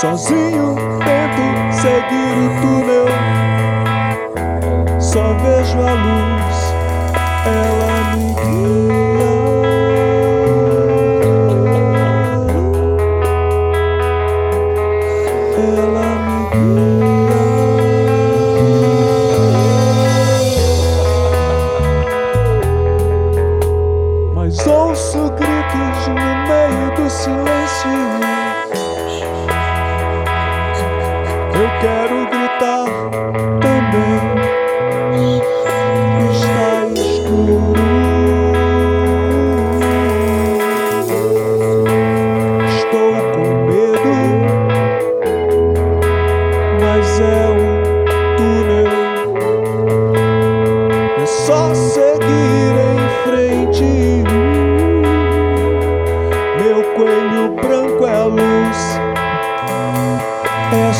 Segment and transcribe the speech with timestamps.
[0.00, 3.06] Sozinho tento seguir o túnel,
[5.00, 6.27] só vejo a luz.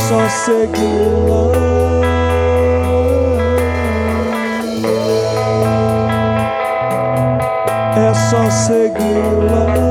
[0.09, 1.53] só segui-la.
[7.95, 9.88] É só seguir lá.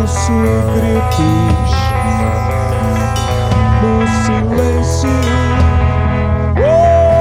[0.00, 1.70] meus segredos
[3.82, 5.10] no silêncio.
[6.56, 7.20] Oh!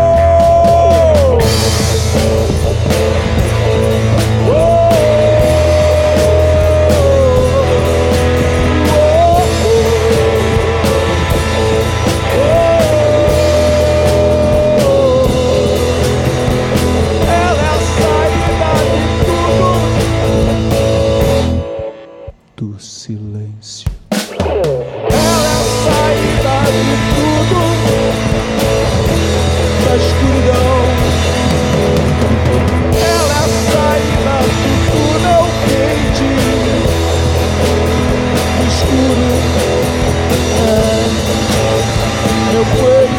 [42.77, 43.18] word